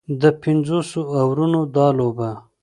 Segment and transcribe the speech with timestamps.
[0.21, 2.29] د پنځوسو اورونو دا لوبه